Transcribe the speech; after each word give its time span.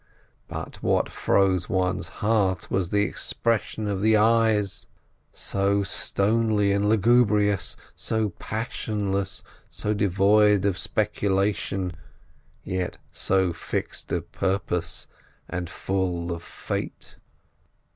But 0.47 0.81
what 0.81 1.09
froze 1.09 1.69
one's 1.69 2.07
heart 2.25 2.71
was 2.71 2.89
the 2.89 3.03
expression 3.03 3.85
of 3.87 4.01
the 4.01 4.17
eyes, 4.17 4.87
so 5.31 5.83
stony 5.83 6.71
and 6.71 6.89
lugubrious, 6.89 7.77
so 7.95 8.29
passionless, 8.39 9.43
so 9.69 9.93
devoid 9.93 10.65
of 10.65 10.79
speculation, 10.79 11.91
yet 12.63 12.97
so 13.11 13.53
fixed 13.53 14.11
of 14.11 14.31
purpose 14.31 15.05
and 15.47 15.69
full 15.69 16.31
of 16.31 16.41
fate. 16.41 17.17